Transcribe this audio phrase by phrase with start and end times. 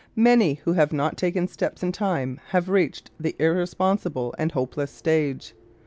[0.15, 5.53] Many who have not taken steps in time have reached the irresponsible and hopeless stage.